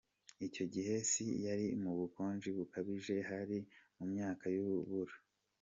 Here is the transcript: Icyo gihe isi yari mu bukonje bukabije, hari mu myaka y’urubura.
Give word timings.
Icyo 0.47 0.65
gihe 0.73 0.93
isi 1.03 1.25
yari 1.45 1.67
mu 1.83 1.91
bukonje 1.99 2.47
bukabije, 2.57 3.15
hari 3.29 3.57
mu 3.97 4.05
myaka 4.13 4.45
y’urubura. 4.55 5.15